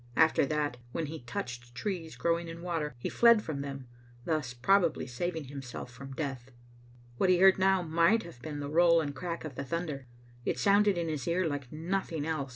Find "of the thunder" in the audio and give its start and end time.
9.45-10.07